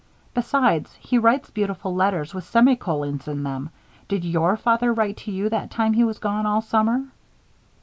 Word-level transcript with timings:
Besides, 0.33 0.93
he 0.99 1.19
writes 1.19 1.51
beautiful 1.51 1.93
letters, 1.93 2.33
with 2.33 2.43
semicolons 2.45 3.27
in 3.27 3.43
them! 3.43 3.69
Did 4.07 4.25
your 4.25 4.57
father 4.57 4.91
write 4.91 5.17
to 5.17 5.31
you 5.31 5.47
that 5.49 5.69
time 5.69 5.93
he 5.93 6.03
was 6.03 6.17
gone 6.17 6.47
all 6.47 6.63
summer?" 6.63 7.03